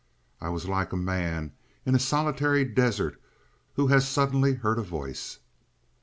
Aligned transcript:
I 0.41 0.49
was 0.49 0.67
like 0.67 0.91
a 0.91 0.97
man 0.97 1.51
in 1.85 1.93
a 1.93 1.99
solitary 1.99 2.65
desert 2.65 3.21
who 3.75 3.85
has 3.89 4.07
suddenly 4.07 4.55
heard 4.55 4.79
a 4.79 4.81
voice. 4.81 5.37